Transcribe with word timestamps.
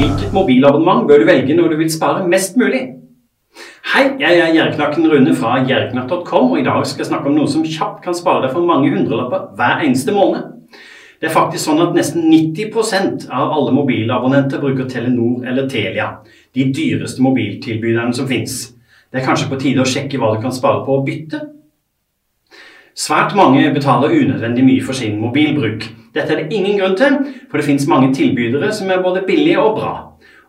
Hvilket 0.00 0.32
mobilabonnement 0.32 1.02
bør 1.08 1.18
du 1.20 1.26
velge 1.28 1.52
når 1.52 1.74
du 1.74 1.76
vil 1.76 1.90
spare 1.92 2.22
mest 2.24 2.54
mulig? 2.56 2.78
Hei, 3.90 4.04
jeg 4.22 4.38
er 4.40 4.54
Gjerknakken 4.54 5.04
Rune 5.12 5.34
fra 5.36 5.58
gjerknakk.com, 5.68 6.54
og 6.54 6.56
i 6.56 6.64
dag 6.64 6.86
skal 6.88 7.02
jeg 7.02 7.10
snakke 7.10 7.28
om 7.28 7.36
noe 7.36 7.50
som 7.52 7.66
kjapt 7.66 7.98
kan 8.06 8.16
spare 8.16 8.46
deg 8.46 8.54
for 8.54 8.64
mange 8.64 8.88
hundrelapper 8.94 9.50
hver 9.58 9.84
eneste 9.84 10.14
måned. 10.16 10.46
Det 11.20 11.28
er 11.28 11.34
faktisk 11.34 11.66
sånn 11.66 11.84
at 11.84 11.92
nesten 11.92 12.30
90% 12.32 13.28
av 13.28 13.52
alle 13.58 13.76
mobilabonnenter 13.76 14.64
bruker 14.64 14.88
Telenor 14.88 15.44
eller 15.44 15.68
Telia, 15.68 16.08
de 16.56 16.70
dyreste 16.72 17.20
mobiltilbyderne 17.20 18.16
som 18.16 18.30
finnes. 18.30 18.56
Det 19.12 19.20
er 19.20 19.28
kanskje 19.28 19.52
på 19.52 19.60
tide 19.60 19.84
å 19.84 19.90
sjekke 19.98 20.16
hva 20.16 20.32
du 20.32 20.40
kan 20.40 20.56
spare 20.56 20.80
på 20.86 20.96
å 20.96 21.04
bytte? 21.04 21.44
Svært 22.96 23.36
mange 23.36 23.68
betaler 23.76 24.16
unødvendig 24.16 24.64
mye 24.64 24.88
for 24.88 24.96
sin 24.96 25.20
mobilbruk. 25.20 25.90
Dette 26.14 26.34
er 26.34 26.42
det 26.42 26.56
ingen 26.56 26.80
grunn 26.80 26.96
til, 26.98 27.18
for 27.50 27.60
det 27.60 27.66
finnes 27.68 27.86
mange 27.90 28.10
tilbydere 28.14 28.72
som 28.74 28.90
er 28.90 29.02
både 29.04 29.22
billige 29.26 29.60
og 29.62 29.76
bra. 29.78 29.92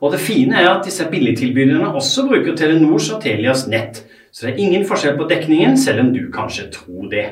Og 0.02 0.14
det 0.14 0.24
fine 0.24 0.58
er 0.58 0.72
at 0.72 0.88
disse 0.88 1.06
billigtilbyderne 1.12 1.94
også 1.94 2.26
bruker 2.30 2.56
Telenors 2.58 3.12
og 3.14 3.22
Telias 3.22 3.68
nett, 3.70 4.02
så 4.32 4.48
det 4.48 4.54
er 4.54 4.64
ingen 4.64 4.86
forskjell 4.88 5.18
på 5.20 5.28
dekningen, 5.30 5.78
selv 5.78 6.06
om 6.06 6.12
du 6.16 6.24
kanskje 6.34 6.72
tror 6.74 7.10
det. 7.12 7.28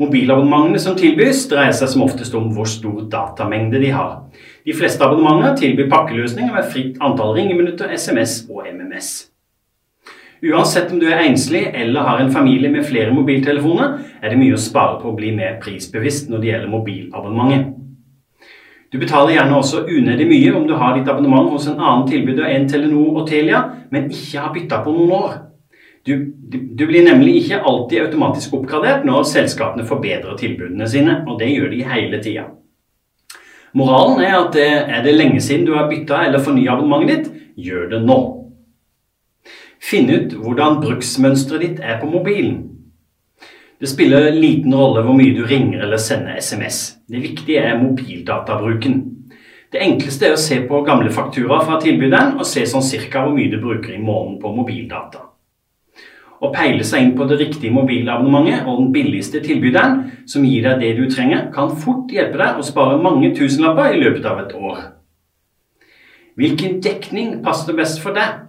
Mobilabonnementene 0.00 0.80
som 0.80 0.96
tilbys, 0.96 1.46
dreier 1.48 1.72
seg 1.76 1.88
som 1.92 2.04
oftest 2.04 2.34
om 2.36 2.50
hvor 2.52 2.68
stor 2.68 3.06
datamengde 3.12 3.80
de 3.80 3.92
har. 3.96 4.18
De 4.64 4.74
fleste 4.76 5.04
abonnementer 5.04 5.56
tilbyr 5.60 5.88
pakkeløsninger 5.92 6.52
med 6.52 6.68
fritt 6.72 7.00
antall 7.04 7.36
ringeminutter, 7.36 7.92
SMS 7.96 8.42
og 8.50 8.68
MMS. 8.68 9.35
Uansett 10.44 10.92
om 10.92 11.00
du 11.00 11.06
er 11.08 11.22
enslig 11.24 11.62
eller 11.72 12.04
har 12.04 12.20
en 12.20 12.32
familie 12.32 12.68
med 12.72 12.84
flere 12.84 13.14
mobiltelefoner, 13.14 13.96
er 14.20 14.32
det 14.32 14.38
mye 14.40 14.56
å 14.56 14.60
spare 14.60 14.98
på 15.00 15.08
å 15.08 15.16
bli 15.16 15.32
mer 15.36 15.56
prisbevisst 15.62 16.28
når 16.28 16.42
det 16.42 16.50
gjelder 16.50 16.72
mobilabonnementet. 16.74 17.72
Du 18.92 19.00
betaler 19.00 19.34
gjerne 19.34 19.56
også 19.56 19.82
unødig 19.88 20.28
mye 20.30 20.52
om 20.54 20.66
du 20.68 20.76
har 20.78 20.94
ditt 20.94 21.08
abonnement 21.10 21.50
hos 21.50 21.66
en 21.68 21.80
annen 21.80 22.06
tilbyder 22.08 22.46
enn 22.52 22.68
Telenor 22.70 23.18
og 23.22 23.26
Telia, 23.28 23.64
men 23.90 24.12
ikke 24.12 24.44
har 24.44 24.52
bytta 24.54 24.78
på 24.84 24.94
noen 24.94 25.14
år. 25.16 25.34
Du, 26.06 26.12
du, 26.52 26.84
blir 26.86 27.02
nemlig 27.02 27.40
ikke 27.40 27.64
alltid 27.66 28.04
automatisk 28.04 28.54
oppgradert 28.60 29.02
når 29.08 29.24
selskapene 29.26 29.88
forbedrer 29.88 30.38
tilbudene 30.38 30.86
sine, 30.86 31.18
og 31.26 31.40
det 31.40 31.50
gjør 31.50 31.72
de 31.72 31.82
hele 31.82 32.20
tida. 32.22 32.46
Moralen 33.76 34.22
er 34.22 34.36
at 34.38 34.54
det, 34.54 34.68
er 34.86 35.02
det 35.02 35.16
lenge 35.16 35.42
siden 35.42 35.66
du 35.66 35.74
har 35.74 35.90
bytta 35.90 36.22
eller 36.28 36.44
fornya 36.44 36.76
abonnementet 36.76 37.26
ditt, 37.26 37.42
gjør 37.66 37.90
det 37.90 38.04
nå. 38.06 38.20
Finn 39.82 40.10
ut 40.10 40.32
hvordan 40.34 40.80
bruksmønsteret 40.82 41.62
ditt 41.62 41.82
er 41.84 42.00
på 42.00 42.08
mobilen. 42.10 42.62
Det 43.80 43.90
spiller 43.90 44.30
liten 44.32 44.72
rolle 44.74 45.02
hvor 45.04 45.16
mye 45.18 45.34
du 45.36 45.44
ringer 45.44 45.82
eller 45.84 46.00
sender 46.00 46.38
SMS. 46.40 46.96
Det 47.08 47.20
viktige 47.20 47.60
er 47.60 47.76
mobildatabruken. 47.82 49.02
Det 49.72 49.82
enkleste 49.84 50.30
er 50.30 50.36
å 50.36 50.40
se 50.40 50.62
på 50.64 50.80
gamle 50.86 51.12
fakturaer 51.12 51.66
fra 51.66 51.76
tilbyderen 51.82 52.38
og 52.38 52.48
se 52.48 52.64
sånn 52.68 52.84
cirka 52.86 53.26
hvor 53.26 53.36
mye 53.36 53.52
du 53.52 53.58
bruker 53.60 53.92
i 53.92 54.00
måneden 54.00 54.38
på 54.40 54.54
mobildata. 54.56 55.26
Å 56.36 56.50
peile 56.52 56.84
seg 56.84 57.02
inn 57.02 57.14
på 57.16 57.26
det 57.28 57.38
riktige 57.40 57.72
mobilabonnementet 57.72 58.64
og 58.68 58.80
den 58.80 58.90
billigste 58.96 59.40
tilbyderen 59.44 60.02
som 60.28 60.44
gir 60.44 60.64
deg 60.64 60.80
det 60.80 60.92
du 60.96 61.04
trenger, 61.12 61.48
kan 61.52 61.72
fort 61.76 62.12
hjelpe 62.12 62.40
deg 62.40 62.60
å 62.60 62.64
spare 62.64 63.00
mange 63.02 63.32
tusenlapper 63.36 63.92
i 63.92 64.00
løpet 64.00 64.28
av 64.28 64.42
et 64.44 64.56
år. 64.56 64.82
Hvilken 66.36 66.80
dekning 66.84 67.40
passer 67.44 67.76
best 67.76 68.02
for 68.04 68.16
deg? 68.16 68.45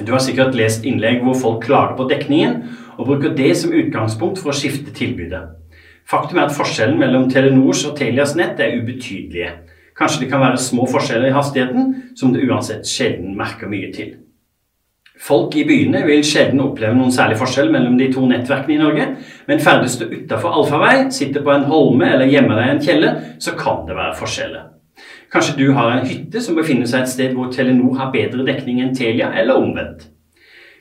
Du 0.00 0.12
har 0.12 0.22
sikkert 0.24 0.56
lest 0.56 0.86
innlegg 0.88 1.20
hvor 1.24 1.36
folk 1.36 1.66
klager 1.66 1.96
på 1.98 2.08
dekningen, 2.08 2.62
og 2.96 3.08
bruker 3.08 3.34
det 3.36 3.52
som 3.60 3.74
utgangspunkt 3.76 4.40
for 4.40 4.52
å 4.52 4.56
skifte 4.56 4.94
tilbudet. 4.96 5.42
Faktum 6.08 6.40
er 6.40 6.48
at 6.48 6.56
forskjellen 6.56 6.98
mellom 7.00 7.28
Telenors 7.30 7.84
og 7.88 7.96
Telias 7.98 8.34
nett 8.38 8.60
er 8.60 8.78
ubetydelige. 8.80 9.52
Kanskje 9.98 10.24
det 10.24 10.32
kan 10.32 10.42
være 10.42 10.60
små 10.60 10.88
forskjeller 10.90 11.28
i 11.28 11.36
hastigheten, 11.36 11.94
som 12.16 12.32
det 12.32 12.44
uansett 12.48 12.88
sjelden 12.88 13.36
merker 13.38 13.70
mye 13.70 13.92
til. 13.94 14.16
Folk 15.22 15.54
i 15.54 15.62
byene 15.68 16.00
vil 16.08 16.24
sjelden 16.26 16.62
oppleve 16.64 16.96
noen 16.96 17.12
særlig 17.14 17.36
forskjell 17.38 17.68
mellom 17.70 17.98
de 18.00 18.08
to 18.10 18.24
nettverkene 18.26 18.74
i 18.74 18.80
Norge, 18.80 19.08
men 19.46 19.62
ferdes 19.62 19.98
du 20.00 20.08
utafor 20.08 20.56
allfarvei, 20.56 21.10
sitter 21.14 21.44
på 21.44 21.52
en 21.52 21.68
holme 21.68 22.08
eller 22.08 22.32
gjemmer 22.32 22.58
deg 22.58 22.70
i 22.70 22.72
en 22.72 22.82
kjeller, 22.88 23.20
så 23.38 23.54
kan 23.58 23.84
det 23.86 23.98
være 23.98 24.16
forskjeller. 24.18 24.64
Kanskje 25.32 25.56
du 25.58 25.72
har 25.72 25.90
en 25.92 26.06
hytte 26.06 26.40
som 26.44 26.56
befinner 26.58 26.88
seg 26.88 27.04
et 27.04 27.12
sted 27.12 27.36
hvor 27.36 27.52
Telenor 27.52 27.96
har 27.98 28.10
bedre 28.12 28.44
dekning 28.44 28.82
enn 28.84 28.96
Telia, 28.96 29.30
eller 29.32 29.60
omvendt. 29.60 30.08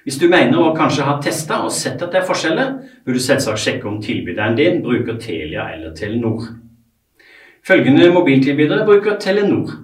Hvis 0.03 0.17
du 0.17 0.25
mener 0.31 0.57
å 0.57 0.73
kanskje 0.73 1.05
ha 1.05 1.19
testa 1.21 1.59
og 1.61 1.71
sett 1.71 2.01
at 2.01 2.11
det 2.11 2.23
er 2.23 2.27
forskjeller, 2.27 2.73
bør 3.05 3.15
du 3.15 3.21
selvsagt 3.21 3.61
sjekke 3.61 3.87
om 3.87 4.01
tilbyderen 4.01 4.57
din 4.57 4.81
bruker 4.81 5.19
Telia 5.21 5.67
eller 5.75 5.93
Telenor. 5.95 6.49
Følgende 7.67 8.09
mobiltilbydere 8.11 8.87
bruker 8.87 9.19
Telenor. 9.21 9.77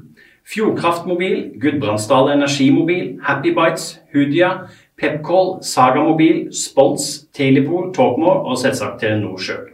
Fjordkraftmobil, 0.48 1.60
Gudbrandsdal 1.62 2.32
Energimobil, 2.34 3.20
Happy 3.24 3.52
Bites, 3.54 4.00
Hudia, 4.14 4.70
Pepcall, 4.98 5.60
Sagamobil, 5.62 6.48
Spons, 6.52 7.28
Telepol, 7.36 7.92
Talkmore 7.94 8.48
og 8.48 8.58
selvsagt 8.58 9.04
Telenor 9.04 9.38
sjøl. 9.38 9.68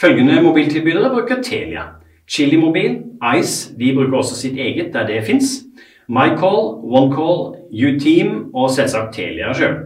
Følgende 0.00 0.40
mobiltilbydere 0.42 1.12
bruker 1.12 1.42
Telia. 1.44 1.84
Chilimobil, 2.28 3.02
Ice, 3.38 3.74
de 3.78 3.92
bruker 3.96 4.16
også 4.18 4.36
sitt 4.36 4.58
eget 4.58 4.92
der 4.94 5.06
det 5.06 5.24
fins. 5.26 5.64
MyCall, 6.08 6.80
OneCall, 6.84 7.54
Uteam 7.72 8.50
og 8.54 8.70
selvsagt 8.70 9.14
Telia 9.16 9.52
sjøl. 9.56 9.76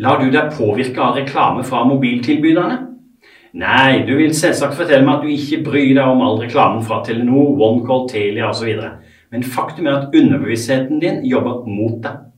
Lar 0.00 0.22
du 0.22 0.30
deg 0.32 0.54
påvirke 0.56 1.02
av 1.02 1.18
reklame 1.18 1.64
fra 1.66 1.82
mobiltilbyderne? 1.86 2.78
Nei, 3.60 4.04
du 4.06 4.14
vil 4.16 4.34
selvsagt 4.34 4.78
fortelle 4.78 5.04
meg 5.04 5.18
at 5.18 5.26
du 5.26 5.30
ikke 5.34 5.64
bryr 5.66 5.92
deg 5.98 6.06
om 6.06 6.22
all 6.24 6.38
reklamen 6.40 6.84
fra 6.86 7.02
Telenor, 7.06 7.56
OneCall, 7.58 8.06
Telia 8.10 8.50
osv. 8.52 8.70
Men 9.30 9.46
faktum 9.46 9.90
er 9.90 9.98
at 9.98 10.14
underbevisstheten 10.14 11.02
din 11.02 11.24
jobber 11.26 11.66
mot 11.66 11.98
deg. 12.04 12.29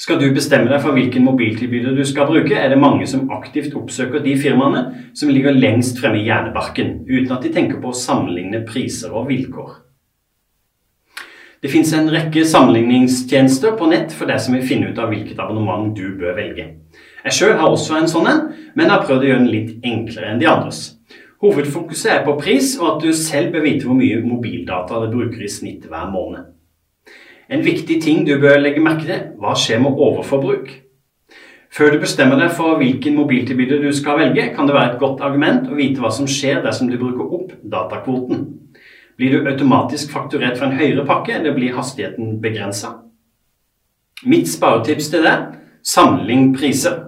Skal 0.00 0.16
du 0.16 0.30
bestemme 0.32 0.70
deg 0.70 0.80
for 0.80 0.96
hvilken 0.96 1.26
mobiltilbyder 1.26 1.92
du 1.92 2.06
skal 2.08 2.30
bruke, 2.30 2.56
er 2.56 2.70
det 2.72 2.78
mange 2.80 3.04
som 3.08 3.26
aktivt 3.36 3.74
oppsøker 3.76 4.22
de 4.24 4.32
firmaene 4.40 5.10
som 5.12 5.28
ligger 5.28 5.52
lengst 5.52 5.98
fremme 6.00 6.22
i 6.22 6.24
hjernebarken, 6.24 7.02
uten 7.04 7.34
at 7.34 7.44
de 7.44 7.50
tenker 7.52 7.82
på 7.82 7.90
å 7.90 7.98
sammenligne 7.98 8.62
priser 8.64 9.12
og 9.12 9.28
vilkår. 9.28 9.74
Det 11.60 11.68
fins 11.68 11.92
en 11.92 12.08
rekke 12.08 12.46
sammenligningstjenester 12.48 13.74
på 13.76 13.90
nett 13.90 14.14
for 14.16 14.30
deg 14.30 14.40
som 14.40 14.56
vil 14.56 14.64
finne 14.64 14.88
ut 14.88 15.00
av 15.02 15.12
hvilket 15.12 15.42
abonnement 15.44 15.92
du 15.92 16.06
bør 16.16 16.32
velge. 16.38 16.64
Jeg 17.26 17.36
sjøl 17.36 17.58
har 17.58 17.68
også 17.68 17.98
en 17.98 18.08
sånn 18.08 18.30
en, 18.30 18.40
men 18.72 18.88
har 18.88 19.04
prøvd 19.04 19.26
å 19.26 19.28
gjøre 19.28 19.42
den 19.42 19.52
litt 19.52 19.84
enklere 19.84 20.30
enn 20.32 20.40
de 20.40 20.48
andres. 20.48 20.80
Hovedfokuset 21.44 22.14
er 22.14 22.24
på 22.24 22.38
pris, 22.40 22.72
og 22.80 22.94
at 22.94 23.04
du 23.04 23.12
selv 23.12 23.52
bør 23.52 23.68
vite 23.68 23.84
hvor 23.84 24.00
mye 24.00 24.24
mobildata 24.24 25.04
du 25.04 25.12
bruker 25.12 25.44
i 25.44 25.52
snitt 25.52 25.84
hver 25.92 26.08
måned. 26.08 26.49
En 27.50 27.64
viktig 27.66 27.96
ting 28.02 28.22
du 28.26 28.36
bør 28.38 28.60
legge 28.62 28.82
merke 28.82 29.08
til, 29.08 29.22
hva 29.42 29.56
skjer 29.58 29.80
med 29.82 29.98
overforbruk? 29.98 30.68
Før 31.74 31.94
du 31.94 32.00
bestemmer 32.02 32.38
deg 32.38 32.52
for 32.54 32.78
hvilken 32.78 33.16
mobiltilbyder 33.18 33.82
du 33.82 33.90
skal 33.94 34.20
velge, 34.20 34.44
kan 34.54 34.66
det 34.66 34.74
være 34.76 34.94
et 34.94 35.00
godt 35.02 35.22
argument 35.26 35.66
å 35.70 35.78
vite 35.78 36.02
hva 36.02 36.12
som 36.14 36.28
skjer 36.30 36.62
dersom 36.62 36.90
du 36.90 36.96
bruker 36.98 37.26
opp 37.26 37.56
datakvoten. 37.72 38.44
Blir 39.18 39.34
du 39.34 39.50
automatisk 39.50 40.14
fakturert 40.14 40.58
for 40.58 40.68
en 40.68 40.78
høyere 40.78 41.06
pakke, 41.06 41.40
eller 41.40 41.54
blir 41.56 41.74
hastigheten 41.74 42.38
begrensa? 42.42 43.00
Mitt 44.30 44.46
sparetips 44.50 45.10
til 45.10 45.26
deg 45.26 45.50
samling 45.82 46.52
priser. 46.54 47.02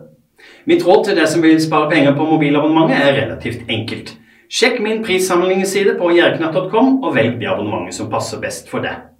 Mitt 0.66 0.82
råd 0.86 1.06
til 1.06 1.18
deg 1.22 1.30
som 1.30 1.42
vil 1.46 1.62
spare 1.62 1.90
penger 1.90 2.18
på 2.18 2.26
mobilabonnementet, 2.26 2.98
er 2.98 3.18
relativt 3.20 3.70
enkelt. 3.70 4.16
Sjekk 4.52 4.82
min 4.82 5.06
prissamlingsside 5.06 5.94
på 6.02 6.10
jerknatt.com, 6.18 6.98
og 7.02 7.14
velg 7.14 7.38
det 7.38 7.50
abonnementet 7.50 7.98
som 7.98 8.10
passer 8.10 8.42
best 8.42 8.70
for 8.70 8.82
deg. 8.84 9.11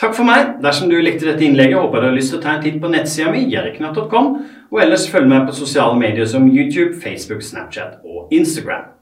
Takk 0.00 0.14
for 0.16 0.24
meg. 0.24 0.54
Dersom 0.64 0.88
du 0.88 0.96
likte 0.96 1.26
dette 1.28 1.44
innlegget, 1.44 1.76
håper 1.76 2.00
du 2.00 2.06
har 2.08 2.14
lyst 2.16 2.32
til 2.32 2.38
å 2.38 2.44
ta 2.44 2.54
en 2.54 2.62
titt 2.64 2.78
på 2.80 2.88
nettsida 2.88 3.28
mi, 3.34 3.42
jerknatt.com, 3.52 4.30
og 4.72 4.80
ellers 4.80 5.04
følg 5.12 5.28
med 5.28 5.44
på 5.44 5.56
sosiale 5.58 5.98
medier 6.00 6.28
som 6.30 6.46
YouTube, 6.48 6.94
Facebook, 7.02 7.44
Snapchat 7.44 8.00
og 8.08 8.32
Instagram. 8.32 8.94